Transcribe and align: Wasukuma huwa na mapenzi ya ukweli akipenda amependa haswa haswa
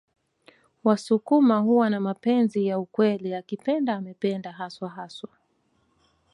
Wasukuma 0.83 1.57
huwa 1.59 1.89
na 1.89 1.99
mapenzi 1.99 2.67
ya 2.67 2.79
ukweli 2.79 3.33
akipenda 3.35 3.95
amependa 3.95 4.51
haswa 4.51 4.89
haswa 4.89 5.29